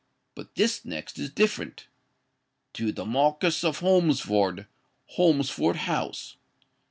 [0.33, 1.85] —But this next is different.
[2.73, 4.65] '_To the Marquis of Holmesford,
[5.11, 6.37] Holmesford House.